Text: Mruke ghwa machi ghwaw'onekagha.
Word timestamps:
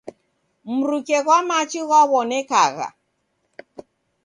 Mruke 0.75 1.17
ghwa 1.25 1.37
machi 1.47 1.81
ghwaw'onekagha. 1.87 2.87